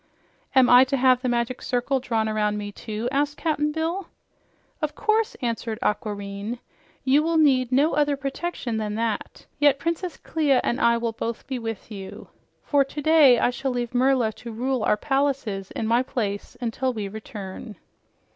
[0.55, 4.07] "Am I to have the Magic Circle drawn around me, too?" asked Cap'n Bill.
[4.81, 6.57] "Of course," answered Aquareine.
[7.03, 11.11] "You will need no other protection than that, yet both Princess Clia and I will
[11.13, 12.29] both be with you.
[12.63, 17.07] For today I shall leave Merla to rule our palaces in my place until we
[17.07, 17.75] return."